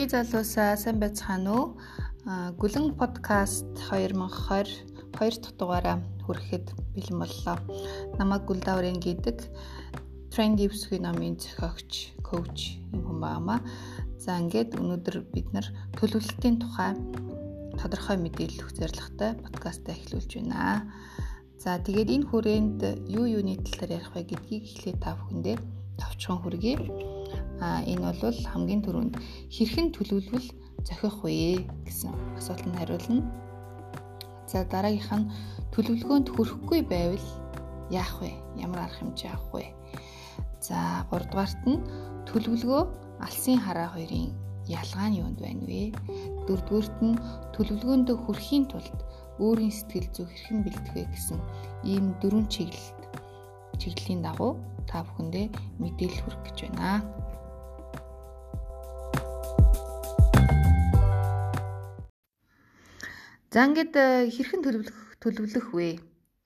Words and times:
Эй 0.00 0.08
залуусаа 0.08 0.80
сайн 0.80 0.96
байцгаана 0.96 1.52
уу? 1.52 1.66
Гүлэн 2.56 2.96
подкаст 2.96 3.68
2020 3.92 5.12
2 5.12 5.12
дахь 5.12 5.52
дугаараа 5.60 6.00
хүрэхэд 6.24 6.72
бэлэн 6.96 7.20
боллоо. 7.20 7.56
Намайг 8.16 8.48
Гүлдаврын 8.48 8.96
гэдэг 8.96 9.44
Trendy 10.32 10.72
бүсгийн 10.72 11.04
номын 11.04 11.36
зохиогч, 11.36 12.16
коуч 12.24 12.80
юм 12.96 13.04
хүн 13.04 13.20
баамаа. 13.20 13.60
За 14.16 14.40
ингээд 14.40 14.80
өнөөдөр 14.80 15.16
бид 15.36 15.52
нар 15.52 15.68
төлөвлөлтийн 16.00 16.56
тухай 16.64 16.96
тодорхой 17.76 18.16
мэдээлэл 18.24 18.64
өгөх 18.64 18.80
зорилготой 18.80 19.36
подкастаа 19.44 19.92
эхлүүлж 20.00 20.32
байна. 20.40 20.88
За 21.60 21.76
тэгээд 21.76 22.08
энэ 22.08 22.28
хүрээнд 22.32 22.80
юу 23.04 23.28
юуны 23.28 23.60
талаар 23.68 24.00
ярих 24.00 24.16
вэ 24.16 24.32
гэдгийг 24.32 24.64
эхлээд 24.64 24.98
та 25.04 25.12
бүхэндээ 25.20 25.56
товчхон 26.00 26.40
хүргэе. 26.40 27.09
Энэ 27.60 28.12
бол 28.20 28.38
хамгийн 28.52 28.80
түрүүнд 28.80 29.14
хэрхэн 29.52 29.92
төлөвлөвөл 29.92 30.48
зохих 30.84 31.16
вэ 31.20 31.68
гэсэн 31.84 32.12
асуултанд 32.40 32.76
хариулна. 32.80 33.28
За 34.48 34.64
дараагийнх 34.64 35.12
нь 35.12 35.30
төлөвлөгөөнд 35.76 36.28
хүрэхгүй 36.32 36.80
байвал 36.88 37.28
яах 37.92 38.16
вэ? 38.24 38.32
Ямар 38.56 38.88
арга 38.88 39.04
хэмжээ 39.04 39.30
авах 39.36 39.52
вэ? 39.52 39.64
За 40.64 41.04
3 41.12 41.28
дугаарт 41.28 41.62
нь 41.68 41.84
төлөвлөгөө 42.32 42.82
алсын 43.20 43.60
хараа 43.60 43.92
хоёрын 43.92 44.32
ялгаа 44.64 45.08
нь 45.12 45.20
юунд 45.20 45.38
байна 45.44 45.64
вэ? 45.68 45.92
Дөрөвдүгüрт 46.48 46.98
нь 47.04 47.20
төлөвлөгөөндөө 47.54 48.16
хүрэхийн 48.24 48.64
тулд 48.72 48.98
өөрийн 49.36 49.72
сэтгэл 49.72 50.08
зүй 50.16 50.26
хэрхэн 50.28 50.64
бэлтгэх 50.64 50.94
вэ 50.96 51.04
гэсэн 51.12 51.38
ийм 51.84 52.04
дөрвөн 52.20 52.46
чиглэлт 52.48 53.00
чиглэлийн 53.80 54.20
дагуу 54.24 54.60
та 54.88 55.04
бүхэндээ 55.04 55.46
мэдээлэл 55.80 56.22
хүргэх 56.24 56.44
гэж 56.44 56.58
байна. 56.68 57.19
За 63.50 63.66
ингээд 63.66 63.94
э, 63.98 64.30
хэрхэн 64.30 64.62
төлөвлөх 64.62 64.98
төлөвлөх 65.18 65.74
вэ? 65.74 65.98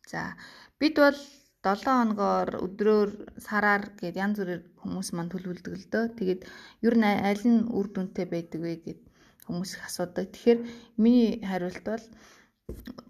За 0.09 0.41
бид 0.81 0.97
бол 0.97 1.19
7 1.61 1.85
хоногоор 1.85 2.65
өдрөөр 2.65 3.11
сараар 3.45 3.93
гэд 4.01 4.17
янз 4.17 4.41
бүрээр 4.41 4.63
хүмүүс 4.81 5.09
маань 5.13 5.29
төлөвлөдөг 5.29 5.75
л 5.77 5.89
дөө. 5.93 6.05
Тэгээд 6.17 6.41
ер 6.81 6.95
нь 6.97 7.05
аль 7.05 7.45
нь 7.45 7.69
үр 7.77 7.93
дүнтэй 7.93 8.25
байдаг 8.25 8.61
вэ 8.65 8.73
гэд 8.81 9.01
хүмүүс 9.45 9.71
их 9.77 9.85
асуудаг. 9.85 10.33
Тэгэхээр 10.33 10.61
миний 10.97 11.45
хариулт 11.45 11.85
бол 11.85 12.05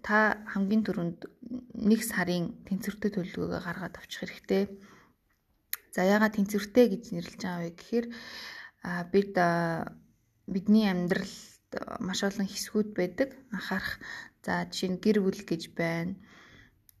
та 0.03 0.43
хамгийн 0.51 0.83
түрүүнд 0.83 1.19
нэг 1.87 2.01
сарын 2.03 2.51
тэнцвэртэй 2.67 3.11
төлөвлөгөөгөө 3.15 3.63
гаргаад 3.63 3.95
авчих 3.95 4.27
хэрэгтэй. 4.27 4.63
За 5.95 6.03
яагаад 6.03 6.35
тэнцвэртэй 6.35 6.85
гэж 6.91 7.03
нэрлэж 7.15 7.39
байгаа 7.47 7.63
вэ 7.63 7.71
гэхээр 7.79 8.07
бид 9.15 9.33
бидний 10.51 10.91
амьдрал 10.91 11.31
маш 11.99 12.19
олон 12.27 12.47
хэсгүүд 12.49 12.89
байдаг. 12.97 13.29
Анхаарах. 13.55 13.99
За 14.45 14.65
жишээ 14.69 14.89
нь 14.93 15.01
гэр 15.03 15.17
бүл 15.25 15.41
гэж 15.45 15.63
байна. 15.73 16.15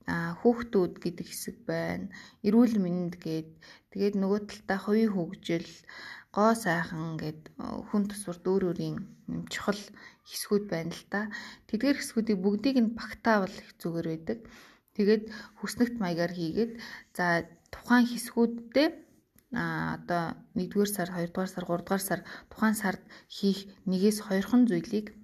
А 0.05 0.37
хүүхдүүд 0.41 0.93
гэдэг 1.01 1.27
хэсэг 1.29 1.57
байна. 1.65 2.13
Эрүүл 2.45 2.77
мэнд 2.77 3.17
гээд 3.17 3.49
тэгээд 3.91 4.15
нөгөө 4.21 4.41
талдаа 4.45 4.79
хувийн 4.81 5.11
хөгжил, 5.13 5.69
гоо 6.35 6.51
сайхан 6.53 7.17
гээд 7.21 7.41
хүн 7.89 8.03
тусварт 8.11 8.45
өөр 8.45 8.63
өөрийн 8.69 8.97
чухал 9.49 9.81
хэсгүүд 10.29 10.65
байна 10.69 10.93
л 10.93 11.05
да. 11.09 11.21
Тэдгээр 11.69 11.97
хэсгүүдийг 11.97 12.39
бүгдийг 12.41 12.77
нь 12.81 12.93
багтаавал 12.93 13.55
их 13.55 13.69
зүгээр 13.81 14.07
байдаг. 14.11 14.39
Тэгээд 14.95 15.23
хүснэгт 15.59 15.95
маягаар 15.97 16.33
хийгээд 16.35 16.71
за 17.17 17.47
тухайн 17.73 18.05
хэсгүүдтэй 18.05 18.87
а 18.93 18.95
одоо 19.55 20.35
1-р 20.53 20.89
сар, 20.91 21.09
2-р 21.09 21.47
сар, 21.47 21.63
3-р 21.63 22.01
сар 22.03 22.19
тухайн 22.51 22.75
сард 22.75 23.01
хийх 23.31 23.65
нэгээс 23.89 24.27
хоёрхан 24.27 24.67
зүйлийг 24.67 25.15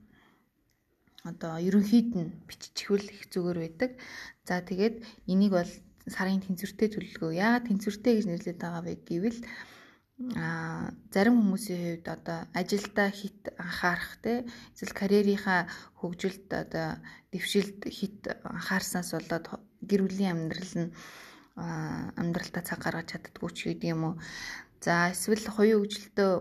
одоо 1.23 1.59
ерөнхийд 1.59 2.09
нь 2.17 2.33
биччихвэл 2.47 3.05
их 3.11 3.29
зүгээр 3.29 3.57
байдаг. 3.61 3.91
За 4.47 4.63
тэгээд 4.63 4.95
энийг 5.27 5.53
бол 5.53 5.71
сарын 6.09 6.41
тэнцвэртэй 6.41 6.89
төлөвлөгөө. 6.89 7.37
Яагаад 7.37 7.67
тэнцвэртэй 7.69 8.13
гэж 8.17 8.25
нэрлэдэг 8.25 8.57
байгаа 8.57 8.83
вэ 8.85 8.93
гэвэл 9.05 9.39
а 10.37 10.93
зарим 11.13 11.41
хүмүүсийн 11.41 11.81
хувьд 11.81 12.05
одоо 12.05 12.39
ажилдаа 12.53 13.09
хит 13.09 13.41
анхаарах 13.57 14.21
те 14.21 14.45
эсвэл 14.73 14.93
карьерийнхаа 14.93 15.61
хөгжилд 15.97 16.45
одоо 16.63 17.01
дэвшилд 17.33 17.79
хит 17.89 18.29
анхаарснаас 18.45 19.09
болоод 19.17 19.45
гэр 19.81 20.01
бүлийн 20.05 20.33
амьдрал 20.33 20.73
нь 20.77 20.93
амьдралдаа 21.55 22.63
цаг 22.63 22.79
гаргаж 22.83 23.07
чаддгүй 23.11 23.49
ч 23.51 23.59
гэдэг 23.71 23.91
юм 23.91 24.01
уу. 24.03 24.15
За 24.81 25.13
эсвэл 25.13 25.45
хоёрын 25.51 25.81
хөгжилтөө 25.83 26.31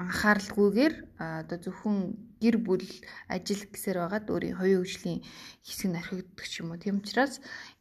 анхааралгүйгээр 0.00 0.94
одоо 1.20 1.58
зөвхөн 1.60 1.98
гэр 2.42 2.56
бүл 2.64 2.88
ажил 3.28 3.62
гэсээр 3.68 3.98
байгаад 4.00 4.26
өөрийн 4.32 4.56
хоёрын 4.56 4.80
хөгжлийн 4.80 5.20
хэсэг 5.66 5.88
нь 5.92 6.00
орхигддог 6.00 6.46
ч 6.48 6.54
юм 6.60 6.72
уу. 6.72 6.80
Тийм 6.80 7.00
учраас 7.04 7.34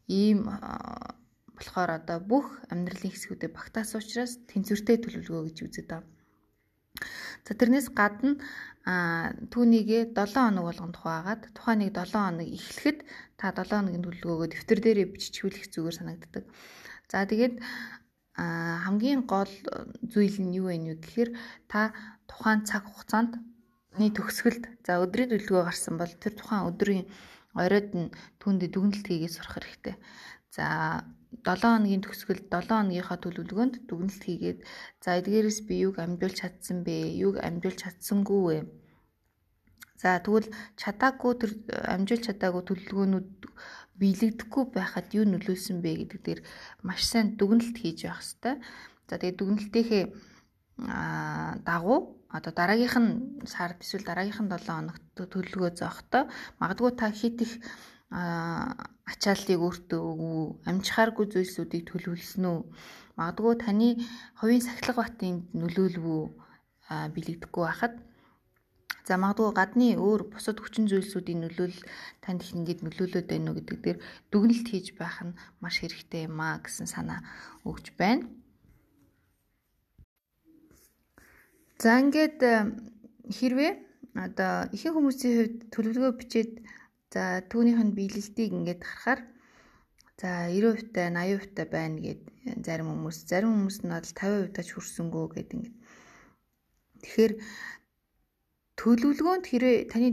ийм 0.08 0.40
болохоор 1.56 1.92
одоо 2.00 2.20
бүх 2.20 2.48
амьдралын 2.72 3.12
хэсгүүдэд 3.12 3.56
багтаасан 3.56 4.00
учраас 4.04 4.34
тэнцвэртэй 4.52 4.98
төлөвлөгөө 5.00 5.44
гэж 5.48 5.58
үздэг. 5.64 6.04
За 7.48 7.52
тэрнээс 7.56 7.88
гадна 7.94 8.40
түүнийгээ 9.54 10.16
7 10.18 10.34
хоног 10.34 10.64
болгон 10.66 10.92
тухайгаад 10.96 11.42
тухайн 11.54 11.80
нэг 11.86 11.92
7 11.94 12.16
хоног 12.16 12.48
эхлэхэд 12.48 13.00
та 13.38 13.52
7 13.54 13.70
хоногийн 13.70 14.04
төлөвлөгөөгөө 14.06 14.48
дэвтэр 14.50 14.80
дээрээ 14.82 15.08
биччихүүлэх 15.14 15.66
зүгээр 15.70 15.96
санагддаг. 16.00 16.44
За 17.12 17.26
тэгээд 17.30 17.56
хамгийн 18.40 19.28
гол 19.28 19.52
зүйл 20.14 20.38
нь 20.40 20.56
юу 20.56 20.72
вэ 20.72 20.96
гэхээр 21.04 21.30
та 21.68 21.92
тухайн 22.30 22.64
цаг 22.64 22.88
хугацаанд 22.88 23.36
ний 24.00 24.12
төгсгөлд 24.16 24.64
за 24.86 25.04
өдрийн 25.04 25.30
төлөвлөгөө 25.34 25.68
гарсан 25.68 25.96
бол 26.00 26.14
тэр 26.24 26.34
тухайн 26.40 26.70
өдрийн 26.72 27.06
оройд 27.58 27.90
нь 28.00 28.14
түүндээ 28.40 28.70
дүгнэлт 28.72 29.06
хийгээд 29.10 29.36
сурах 29.36 29.60
хэрэгтэй. 29.60 29.96
За 30.50 30.66
7 31.46 31.62
хоногийн 31.62 32.04
төгсгөлд 32.04 32.46
7 32.50 32.68
хоногийнхаа 32.70 33.18
төлөвлөгөөнд 33.22 33.76
дүгнэлт 33.90 34.24
хийгээд 34.26 34.60
за 35.04 35.10
эдгээрээс 35.20 35.60
би 35.68 35.76
юг 35.88 35.96
амжуулж 36.02 36.36
чадсан 36.42 36.82
бэ? 36.86 36.96
Юг 37.28 37.36
амжуулж 37.38 37.78
чадсангүй 37.84 38.42
вэ? 38.46 38.58
За 40.02 40.18
тэгвэл 40.24 40.50
чадаагүй 40.82 41.34
тэр 41.42 41.52
амжуулж 41.96 42.24
чадаагүй 42.28 42.64
төлөвлөгөөнүүд 42.66 43.30
биелэгдэхгүй 44.00 44.64
байхад 44.74 45.08
юу 45.14 45.26
нөлөөлсөн 45.28 45.78
бэ 45.84 45.92
гэдэг 46.02 46.22
дээр 46.24 46.42
маш 46.88 47.04
сайн 47.04 47.36
дүгнэлт 47.36 47.76
хийж 47.78 48.08
явах 48.08 48.24
хэрэгтэй. 48.24 48.56
За 49.10 49.16
тэгээд 49.20 49.40
дүгнэлтийнхээ 49.40 50.04
дагуу 51.68 52.00
одоо 52.32 52.52
дараагийнх 52.56 52.98
нь 53.04 53.12
сард 53.44 53.84
эсвэл 53.84 54.08
дараагийнх 54.08 54.40
нь 54.40 54.52
7 54.56 54.72
хоногт 54.72 55.04
төлөвлөгөө 55.20 55.72
зоохтой 55.76 56.24
магадгүй 56.62 56.92
та 56.96 57.12
хит 57.12 57.44
их 57.44 57.60
ачаалтыг 59.12 59.60
өөртөө 59.66 60.02
өгөө 60.12 60.44
амжихааргүй 60.70 61.26
зүйлсүүдийг 61.34 61.84
төлөвлөсөн 61.90 62.46
үү 62.52 62.60
магадгүй 63.18 63.56
таны 63.66 63.90
хувийн 64.40 64.64
сахилга 64.66 65.02
батын 65.02 65.36
нөлөөлөв 65.60 66.06
үү 66.16 66.26
билэгдэхгүй 67.16 67.64
байхад 67.66 67.94
за 69.10 69.18
магадгүй 69.18 69.52
гадны 69.60 69.88
өөр 69.98 70.22
бусад 70.34 70.58
хүчин 70.62 70.86
зүйлсүүдийн 70.92 71.42
нөлөөлөл 71.42 71.84
танд 72.22 72.46
их 72.46 72.54
ингэж 72.54 72.80
нөлөөлөд 72.86 73.26
байна 73.30 73.50
уу 73.50 73.58
гэдэг 73.58 73.80
дээр 73.82 73.98
дүгнэлт 74.32 74.68
хийж 74.70 74.88
байх 75.02 75.18
нь 75.26 75.38
маш 75.62 75.76
хэрэгтэй 75.82 76.30
юм 76.30 76.38
а 76.46 76.62
гэсэн 76.62 76.86
санаа 76.86 77.26
өгч 77.66 77.98
байна. 77.98 78.30
За 81.82 81.98
ингээд 81.98 82.40
хэрвээ 83.34 83.72
одоо 84.26 84.70
ихэнх 84.76 84.96
хүмүүсийн 84.98 85.34
хувьд 85.38 85.58
төлөвлөгөө 85.74 86.14
бичээд 86.20 86.52
За 87.10 87.42
түүнийх 87.42 87.82
нь 87.82 87.98
биелэлтийг 87.98 88.54
ингээд 88.54 88.82
харахаар 88.86 89.22
за 90.22 90.30
90% 90.54 90.94
та 90.94 91.10
80% 91.10 91.58
та 91.58 91.64
байна 91.66 91.98
гэд 92.06 92.22
зарим 92.62 92.94
хүмүүс 92.94 93.18
зарим 93.26 93.50
хүмүүс 93.50 93.78
нь 93.82 93.90
бол 93.90 94.10
50% 94.14 94.54
тач 94.54 94.68
хүрсэнгүү 94.78 95.26
гэд 95.34 95.50
ингээд. 95.58 95.78
Тэгэхээр 97.02 97.34
төлөвлөгөөнд 98.78 99.46
хэрэг 99.50 99.76
таны 99.90 100.08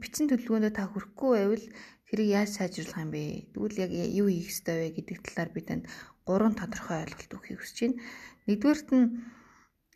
бичсэн 0.00 0.32
төлөвлөгөөндөө 0.32 0.72
та 0.72 0.88
хүрэхгүй 0.88 1.30
байвал 1.36 1.66
тэрийг 2.08 2.28
яаж 2.32 2.50
сайжруулах 2.56 3.02
юм 3.04 3.12
бэ? 3.12 3.52
Тэгвэл 3.52 3.82
яг 3.84 3.90
юу 3.92 4.28
хийх 4.32 4.48
ёстой 4.48 4.76
вэ 4.78 4.88
гэдэг 4.96 5.18
талаар 5.28 5.50
би 5.52 5.60
танд 5.68 5.84
гурван 6.24 6.56
тодорхой 6.56 7.04
ойлголт 7.04 7.34
өгөхийг 7.36 7.60
хүсэж 7.60 7.78
байна. 7.84 8.00
Нэгдүгээрт 8.48 8.88
нь 8.96 9.06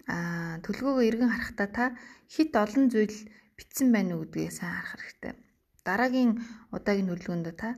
аа 0.05 0.61
төлөвлөгөөгөө 0.61 1.09
эргэн 1.09 1.33
харахтаа 1.33 1.69
та 1.73 1.85
хит 2.29 2.53
олон 2.53 2.93
зүйл 2.93 3.17
бичсэн 3.57 3.89
байна 3.89 4.21
уу 4.21 4.29
гэдгээ 4.29 4.53
сайн 4.53 4.77
харах 4.85 5.09
хэрэгтэй 5.09 5.33
дараагийн 5.89 6.31
удаагийн 6.77 7.09
төлөвлөгөөнд 7.11 7.49
та 7.59 7.69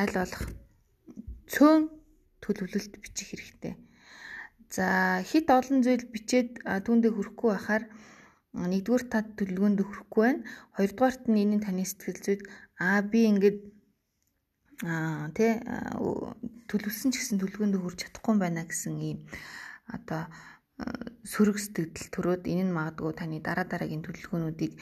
аль 0.00 0.14
болох 0.14 0.44
цөөн 1.52 1.82
төлөвлөлт 2.42 2.94
бичих 3.02 3.28
хэрэгтэй. 3.30 3.74
За 4.72 4.86
хит 5.30 5.46
олон 5.58 5.84
зүйл 5.84 6.06
бичээд 6.14 6.50
түүндээ 6.86 7.12
хүрэхгүй 7.14 7.50
байхаар 7.52 7.84
нэгдүгээр 8.72 9.04
та 9.12 9.18
төлөвлөгөөнд 9.38 9.80
хүрэхгүй 9.84 10.22
байна. 10.24 10.46
Хоёрдугаарт 10.76 11.22
нь 11.28 11.40
энэний 11.42 11.60
таны 11.60 11.84
сэтгэл 11.84 12.20
зүйд 12.24 12.42
аа 12.80 13.00
би 13.04 13.20
ингээд 13.30 13.58
аа 14.88 15.28
тэ 15.36 15.60
төлөвлөсөн 16.70 17.10
ч 17.12 17.20
гэсэн 17.20 17.38
төлөвлөгөөнд 17.40 17.76
хүрч 17.78 17.98
чадахгүй 18.02 18.34
байна 18.40 18.64
гэсэн 18.64 18.94
ийм 18.98 19.18
одоо 19.92 20.22
сөрөг 21.32 21.58
сэтгэл 21.60 22.10
төрөөд 22.14 22.42
энэ 22.52 22.64
нь 22.66 22.76
магадгүй 22.76 23.12
таны 23.14 23.38
дараа 23.44 23.66
дараагийн 23.68 24.02
төлөвлөгөөнүүдийг 24.02 24.72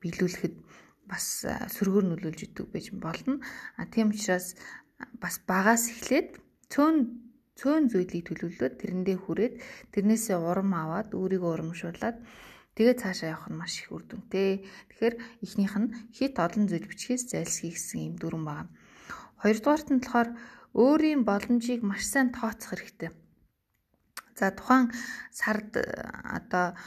биелүүлэхэд 0.00 0.54
бас 1.10 1.44
сөргөөр 1.74 2.04
нөлөөлж 2.08 2.40
идэг 2.46 2.66
байж 2.72 2.86
болно. 2.92 3.40
А 3.80 3.88
тийм 3.88 4.12
учраас 4.12 4.54
бас 5.22 5.40
багаас 5.50 5.88
эхлээд 5.92 6.38
цөөн 6.72 6.96
цөөн 7.58 7.90
зүйлийг 7.90 8.24
төлөвлөөд 8.30 8.74
тэрэндээ 8.78 9.18
хүрээд 9.18 9.54
тэрнээсээ 9.90 10.38
урам 10.38 10.70
аваад 10.78 11.10
өөрийгөө 11.18 11.50
урамшуулад 11.58 12.16
тэгээд 12.78 13.02
цаашаа 13.02 13.34
явах 13.34 13.50
нь 13.50 13.58
маш 13.58 13.82
их 13.82 13.90
үр 13.90 14.06
дүнтэй. 14.06 14.62
Тэгэхээр 14.94 15.14
эхнийх 15.42 15.74
нь 15.74 15.92
хит 16.14 16.38
олон 16.38 16.70
зүйл 16.70 16.86
бичгээс 16.86 17.34
зайлсхий 17.34 17.74
гэсэн 17.74 18.14
юм 18.14 18.16
дүрэн 18.22 18.44
байна. 18.46 18.70
Хоёрдугаарт 19.42 19.88
нь 19.90 19.98
болохоор 19.98 20.30
өөрийн 20.78 21.22
боломжийг 21.26 21.82
маш 21.82 22.06
сайн 22.06 22.30
тооцох 22.30 22.78
хэрэгтэй. 22.78 23.10
За 24.38 24.54
тухайн 24.54 24.94
сард 25.34 25.74
одоо 26.38 26.78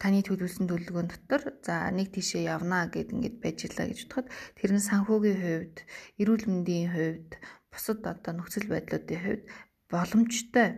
таны 0.00 0.24
төлөвлөсөн 0.24 0.66
төлөвлөгөөн 0.66 1.08
дотор 1.12 1.42
за 1.60 1.92
нэг 1.92 2.08
тийшээ 2.16 2.48
явнаа 2.48 2.88
гэд 2.88 3.12
ингээд 3.12 3.36
байж 3.44 3.58
илаа 3.68 3.86
гэж 3.92 4.00
бодоход 4.08 4.28
тэр 4.56 4.70
нь 4.72 4.88
санхүүгийн 4.88 5.38
хувьд, 5.44 5.76
эрүүл 6.16 6.44
мэндийн 6.48 6.88
хувьд, 6.96 7.30
бусад 7.68 8.00
одоо 8.08 8.32
нөхцөл 8.34 8.66
байдлуудын 8.72 9.20
хувьд 9.20 9.44
боломжтой 9.92 10.68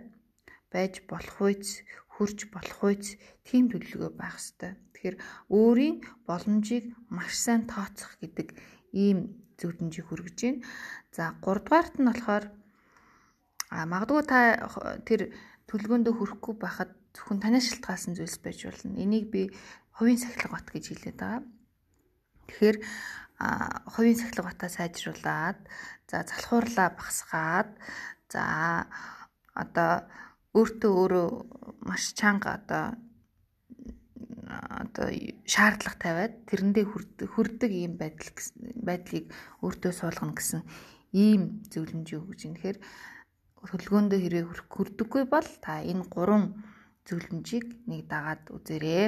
байж 0.74 0.94
болох 1.06 1.38
үйц 1.38 1.86
хурж 2.18 2.38
болох 2.50 2.80
үйц 2.82 3.16
тийм 3.46 3.70
төлөвлөгөө 3.70 4.12
байх 4.18 4.36
ёстой. 4.40 4.74
Тэгэхээр 4.92 5.16
өөрийн 5.52 5.96
боломжийг 6.28 6.84
маш 7.08 7.38
сайн 7.38 7.68
тооцох 7.68 8.18
гэдэг 8.20 8.48
ийм 8.92 9.42
зөвлөмжийг 9.60 10.06
хүргэж 10.08 10.38
байна. 10.42 10.64
За 11.14 11.36
3 11.44 11.62
дугаарт 11.62 11.94
нь 12.00 12.08
болохоор 12.08 12.44
а 13.72 13.86
магадгүй 13.88 14.22
та 14.28 14.38
тэр 15.08 15.32
төлөвлөгөөндөө 15.68 16.14
хүрэхгүй 16.16 16.54
байхад 16.60 16.90
зөвхөн 17.14 17.40
танаас 17.40 17.68
шалтгаалсан 17.70 18.16
зүйлс 18.16 18.38
байж 18.42 18.64
болно. 18.66 18.96
Энийг 18.96 19.28
би 19.32 19.52
хувийн 19.96 20.20
сахилга 20.20 20.56
бат 20.56 20.68
гэж 20.72 20.84
хэлээд 20.90 21.18
байгаа. 21.20 21.42
Тэгэхээр 22.48 22.78
хувийн 23.92 24.18
сахилга 24.18 24.48
батаа 24.48 24.70
сайжруулад 24.70 25.58
за 26.08 26.24
залхуурлаа 26.28 26.88
багсгаад 26.94 27.70
За 28.32 28.88
одоо 29.52 30.08
өөртөө 30.56 30.92
өөрөө 31.00 31.28
маш 31.84 32.16
чанга 32.16 32.56
одоо 32.56 32.84
одоо 34.80 35.06
шаардлага 35.44 36.00
тавиад 36.00 36.34
тэрэндээ 36.48 36.84
хүрдэг 37.28 37.70
ийм 37.76 38.00
байдал 38.00 38.32
байдлыг 38.88 39.28
өөртөө 39.60 39.92
суулгана 39.92 40.32
гэсэн 40.32 40.60
ийм 41.12 41.60
зөвлөмж 41.72 42.08
өгж 42.16 42.40
юм. 42.48 42.56
Тэгэхээр 42.56 42.78
төлгөөндөө 43.68 44.20
хэрэг 44.24 44.48
хүрдэггүй 44.72 45.24
бол 45.28 45.48
та 45.60 45.84
энэ 45.84 46.08
гурван 46.08 46.56
зөвлөмжийг 47.06 47.66
нэг 47.90 48.00
дагаад 48.12 48.42
үзээрэй. 48.56 49.06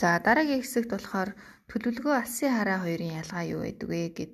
За 0.00 0.18
дараагийн 0.26 0.62
хэсэгт 0.62 0.90
болохоор 0.92 1.30
төлөвлөгөө 1.70 2.14
алсын 2.18 2.50
хараа 2.56 2.78
хоёрын 2.82 3.18
ялгаа 3.22 3.44
юу 3.54 3.60
байдаг 3.62 3.88
вэ 3.88 4.00
гэд 4.18 4.32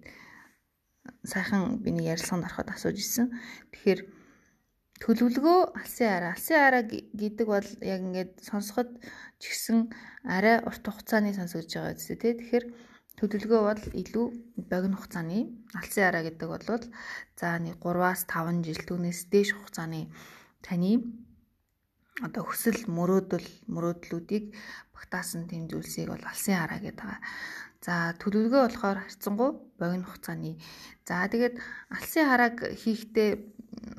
сайхан 1.32 1.82
би 1.84 1.90
нэг 1.93 2.06
ярилцлаганд 2.12 2.49
ороход 2.49 2.69
асууж 2.72 2.96
исэн. 2.96 3.26
Тэгэхээр 3.72 4.00
төлөвлөгөө 5.05 5.58
алсын 5.81 6.08
араа. 6.17 6.32
Алсын 6.37 6.58
араа 6.61 6.82
гэдэг 6.88 7.46
бол 7.49 7.69
яг 7.93 8.00
ингээд 8.06 8.32
сонсоход 8.49 8.88
ч 9.40 9.43
гэсэн 9.52 9.78
арай 10.25 10.56
урт 10.69 10.84
хугацааны 10.84 11.37
сонсогдож 11.37 11.72
байгаа 11.76 11.96
үстэй 11.96 12.19
тий. 12.20 12.32
Тэгэхээр 12.40 12.64
төлөвлөгөө 13.20 13.62
бол 13.69 13.82
илүү 14.00 14.26
богино 14.70 14.96
хугацааны 14.96 15.38
алсын 15.76 16.05
араа 16.08 16.25
гэдэг 16.25 16.49
бол 16.49 16.64
за 17.37 17.49
нэг 17.61 17.76
3-аас 17.84 18.25
5 18.32 18.64
жил 18.64 18.81
түүнээс 18.88 19.20
дээш 19.32 19.50
хугацааны 19.56 20.08
таны 20.67 20.93
одоо 22.27 22.45
хүсэл 22.45 22.85
мөрөөдөл 22.97 23.49
мөрөөдлүүдийг 23.73 24.45
багтаасан 24.93 25.49
тэм 25.49 25.69
зүйлсийг 25.73 26.12
бол 26.12 26.25
алсын 26.29 26.61
араа 26.61 26.81
гэдэг 26.85 27.01
байгаа. 27.01 27.21
За 27.81 28.12
төлөвлөгөө 28.21 28.62
болохоор 28.69 28.99
харьцангуй 29.01 29.51
богино 29.81 30.05
хугацааны. 30.05 30.61
За 31.09 31.25
тэгээд 31.33 31.57
алсын 31.97 32.29
харааг 32.29 32.57
хийхдээ 32.77 33.31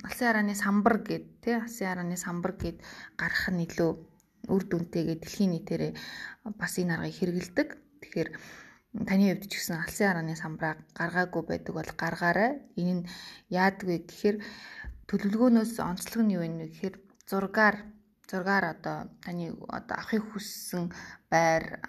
алсын 0.05 0.27
харааны 0.29 0.53
самбар 0.53 0.95
гэд 1.01 1.25
тий 1.41 1.55
алсын 1.57 1.89
харааны 1.89 2.17
самбар 2.17 2.53
гэд 2.61 2.77
гарах 3.17 3.45
нь 3.49 3.65
илүү 3.65 3.91
үр 4.53 4.63
дүнтэйгээ 4.69 5.17
дэлхийн 5.17 5.51
нийтээрээ 5.57 5.91
бас 6.61 6.73
энэ 6.77 6.93
аргыг 6.93 7.17
хэрэгэлдэг. 7.17 7.69
Тэгэхээр 8.05 8.29
таны 9.09 9.23
хувьд 9.33 9.49
ч 9.49 9.53
гэсэн 9.57 9.81
алсын 9.81 10.07
харааны 10.13 10.35
самбараа 10.37 10.77
гаргаагүй 10.93 11.43
байдаг 11.49 11.73
бол 11.73 11.91
гаргаарай. 11.97 12.51
Энэ 12.77 12.93
нь 13.01 13.07
яадгүй 13.49 13.97
гэхээр 14.05 14.37
төлөвлөгөөнөөс 15.11 15.75
онцлог 15.83 16.23
нь 16.23 16.39
юу 16.39 16.47
вэ? 16.47 16.71
Гэхээр 16.71 16.95
зургаар 17.27 17.75
зургаар 18.31 18.65
одоо 18.79 18.97
таны 19.19 19.51
одоо 19.67 19.95
авахыг 19.99 20.23
хүссэн 20.31 20.87
байр 21.27 21.83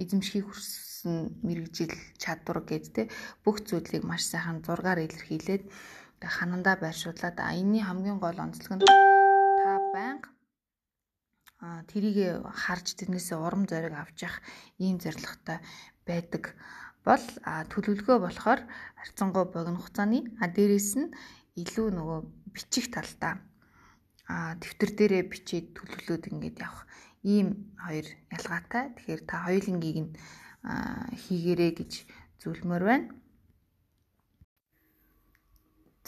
эзэмшихийг 0.00 0.48
хүссэн 0.48 1.36
мэрэгжил 1.44 1.92
чадвар 2.16 2.64
гэд 2.64 2.84
те 2.96 3.02
бүх 3.44 3.60
зүйлийг 3.68 4.08
маш 4.08 4.24
сайхан 4.32 4.64
зургаар 4.64 5.04
илэрхийлээд 5.04 5.68
ханандаа 6.24 6.80
байршуулад 6.80 7.36
а 7.36 7.52
энэний 7.52 7.84
хамгийн 7.84 8.16
гол 8.16 8.38
онцлог 8.40 8.80
нь 8.80 8.80
та 8.80 9.76
байнга 9.92 10.32
тэрийг 11.92 12.16
харж 12.48 12.96
тэрнээсээ 12.96 13.38
урам 13.38 13.68
зориг 13.68 13.92
авч 13.92 14.24
явах 14.24 14.40
ийм 14.80 14.96
зорилготой 14.98 15.58
байдаг. 16.08 16.56
Бол 17.06 17.22
төлөвлөгөө 17.72 18.18
болохоор 18.22 18.60
харьцангуй 18.98 19.44
богино 19.50 19.78
хугацааны 19.78 20.18
а 20.42 20.46
дээрэс 20.46 20.90
нь 20.98 21.10
илүү 21.60 21.88
нөгөө 21.92 22.20
бичих 22.54 22.86
талдаа 22.94 23.34
а 24.32 24.54
дэвтэр 24.56 24.90
дээрээ 24.96 25.24
бичээд 25.28 25.66
төлөвлөөд 25.76 26.24
ингээд 26.32 26.56
явах 26.64 26.86
ийм 27.22 27.48
хоёр 27.84 28.06
ялгаатай. 28.32 28.84
Тэгэхээр 28.96 29.22
та 29.28 29.36
хоёулангийг 29.46 29.98
нь 30.04 30.12
хийгэрээ 31.22 31.72
гэж 31.78 31.92
зөвлөмөр 32.40 32.82
байна. 32.86 33.08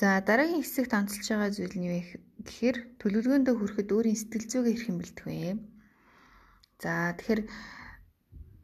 За 0.00 0.19
дараагийн 0.26 0.62
хэсэгт 0.62 0.93
онцолж 0.94 1.26
байгаа 1.29 1.50
зүйл 1.55 1.76
нь 1.79 1.87
юу 1.91 1.99
гэхээр 2.46 2.76
төлөвлөгөөндөө 2.99 3.55
хүрэхэд 3.58 3.94
өөрийн 3.94 4.19
сэтгэл 4.19 4.50
зүйгээ 4.50 4.75
хэрхэн 4.75 4.99
бэлдэх 4.99 5.26
вэ? 5.26 5.55
За 6.82 7.14
тэгэхээр 7.14 7.43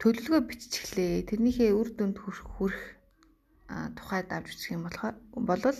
төлөвлөгөө 0.01 0.41
биччихлээ. 0.49 1.27
Тэрнийхээ 1.29 1.71
үр 1.71 1.89
дүнд 1.95 2.17
хүрэх 2.19 2.83
тухайд 3.95 4.27
авч 4.35 4.51
үзэх 4.51 4.75
юм 4.75 4.83
болохоор 4.89 5.15
болвол 5.47 5.79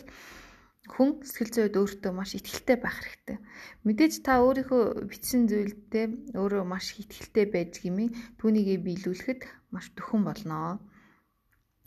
хүн 0.90 1.22
сэтгэл 1.22 1.54
зүйд 1.54 1.76
өөртөө 1.78 2.12
маш 2.18 2.34
ихтгэлтэй 2.34 2.78
байх 2.82 2.98
хэрэгтэй. 2.98 3.38
Мэдээж 3.86 4.14
та 4.26 4.42
өөрийнхөө 4.42 5.06
бичсэн 5.06 5.46
зүйлдээ 5.46 6.06
өөрөө 6.34 6.64
маш 6.66 6.98
ихтгэлтэй 6.98 7.46
байж 7.54 7.74
гэмийн 7.86 8.12
түүнийгээ 8.42 8.80
биелүүлэхэд 8.82 9.42
маш 9.70 9.94
дөхөн 9.94 10.22
болно. 10.26 10.82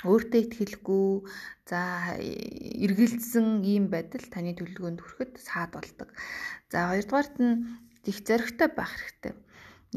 Өөртөө 0.06 0.40
итгэлгүй 0.46 1.06
за 1.66 1.80
эргэлзсэн 2.20 3.66
ийм 3.66 3.90
байдал 3.90 4.26
таны 4.30 4.54
төлөвлөгөөнд 4.54 5.00
хүрэхэд 5.02 5.32
саад 5.42 5.74
болдог. 5.74 6.08
За 6.70 6.92
хоёрдугаарт 6.92 7.36
нь 7.42 7.66
их 8.06 8.18
зоригтой 8.22 8.68
байх 8.70 8.92
хэрэгтэй. 8.94 9.34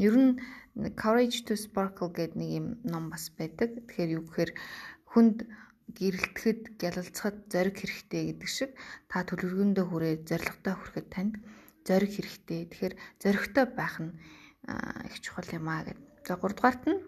Ер 0.00 0.14
нь 0.16 0.32
Courage 0.78 1.42
to 1.46 1.54
Sparkle 1.58 2.14
гэдэг 2.14 2.38
нэг 2.38 2.50
юм 2.54 2.66
ном 2.86 3.10
бас 3.10 3.34
байдаг. 3.34 3.82
Тэгэхээр 3.90 4.14
юу 4.16 4.22
гэхээр 4.30 4.50
хүнд 5.10 5.38
гэрэлтэхэд 5.96 6.60
гялалцахад 6.80 7.36
зориг 7.52 7.76
хэрэгтэй 7.80 8.22
гэдэг 8.34 8.50
шиг 8.50 8.70
та 9.10 9.24
төлөвлөгөөндөө 9.24 9.86
хүрээд 9.88 10.22
зорилготой 10.28 10.74
хүрэхэд 10.76 11.08
танд 11.14 11.34
зориг 11.88 12.10
хэрэгтэй. 12.12 12.60
Тэгэхээр 12.68 12.94
зоригтой 13.22 13.66
байх 13.72 13.96
нь 14.04 14.12
их 15.08 15.16
чухал 15.24 15.48
юм 15.56 15.66
аа 15.72 15.88
гэд. 15.88 16.00
За 16.26 16.36
3 16.36 16.52
дугаарт 16.56 16.82
нь 16.84 17.00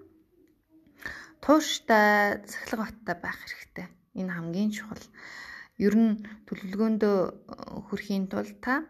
тууштай 1.44 2.40
цахилга 2.48 2.88
баттай 2.88 3.16
байх 3.20 3.38
хэрэгтэй. 3.44 3.86
Энэ 4.16 4.32
хамгийн 4.32 4.70
чухал. 4.72 5.04
Ер 5.76 5.94
нь 5.96 6.24
төлөвлөгөөндөө 6.48 7.16
хүрэхийн 7.88 8.24
тулд 8.32 8.56
та 8.64 8.88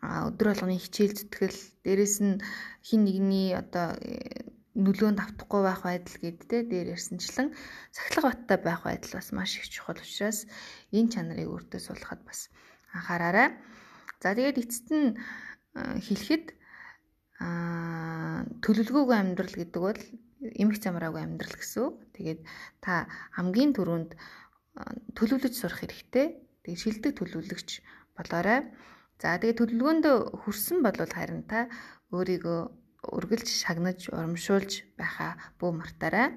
өдөр 0.00 0.46
болгоны 0.54 0.80
хичээл 0.80 1.18
зүтгэл 1.18 1.58
дээрэс 1.84 2.16
нь 2.24 2.40
хин 2.86 3.00
нэгний 3.04 3.52
одоо 3.52 3.98
нөлөөнд 4.78 5.18
автахгүй 5.18 5.62
байх 5.66 5.82
байдал 5.82 6.16
гэдтэй 6.22 6.62
дээр 6.70 6.94
ярьсанчлан 6.94 7.50
сахилга 7.90 8.30
баттай 8.30 8.58
байх 8.62 8.86
байдал 8.86 9.18
бас 9.18 9.28
маш 9.34 9.58
их 9.58 9.66
чухал 9.66 9.98
учраас 9.98 10.46
энэ 10.94 11.10
чанарыг 11.10 11.50
өөртөө 11.50 11.80
суулгахад 11.82 12.22
бас 12.22 12.54
анхаараарай. 12.94 13.58
За 14.22 14.30
тэгээд 14.34 14.62
эцэст 14.62 14.88
нь 14.94 15.18
хэлэхэд 15.74 16.46
төлөвлөгөөгүй 18.62 19.16
амьдрал 19.18 19.54
гэдэг 19.58 19.82
бол 19.82 20.02
эмх 20.40 20.76
замраагүй 20.78 21.22
амьдрал 21.24 21.56
гэсэн. 21.58 21.90
Тэгээд 22.14 22.40
та 22.84 23.10
хамгийн 23.34 23.74
түрүүнд 23.74 24.14
төлөвлөж 25.18 25.54
сурах 25.56 25.82
хэрэгтэй. 25.82 26.26
Тэгээд 26.62 26.82
шилдэг 26.84 27.12
төлөвлөгч 27.18 27.70
болоорой. 28.14 28.70
За 29.18 29.34
тэгээд 29.34 29.58
төлөвлөгөөндөө 29.58 30.16
хүрсэн 30.46 30.78
бол 30.84 30.94
харин 30.94 31.42
та 31.48 31.66
өөрийгөө 32.14 32.60
үргэлж 33.08 33.48
шагнаж 33.48 34.12
урамшуулж 34.12 34.84
байхаа 35.00 35.32
бүү 35.58 35.70
мартаарай. 35.80 36.36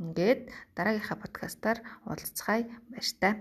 Ингээд 0.00 0.50
дараагийнхаа 0.74 1.18
подкастаар 1.22 1.78
уулзцгаая 2.08 2.64
баяр 2.90 3.10
таа. 3.20 3.34